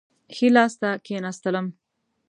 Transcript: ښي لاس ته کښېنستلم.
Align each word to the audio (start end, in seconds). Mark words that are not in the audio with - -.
ښي 0.35 0.47
لاس 0.55 0.73
ته 0.81 0.89
کښېنستلم. 1.05 1.67